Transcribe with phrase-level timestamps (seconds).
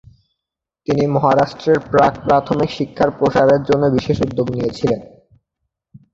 [0.87, 4.99] তিনি মহারাষ্ট্রের প্রাক প্রাথমিক শিক্ষার প্রসারের জন্যে বিশেষ উদ্যোগ নিয়েছিলেন।